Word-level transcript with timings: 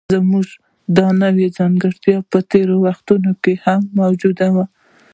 زموږ 0.13 0.47
د 0.95 0.97
نوعې 1.21 1.47
ځانګړتیا 1.57 2.17
په 2.31 2.39
تېرو 2.51 2.75
وختونو 2.87 3.31
کې 3.43 3.53
هم 3.65 3.81
موجوده 3.99 4.47
وه. 4.55 4.65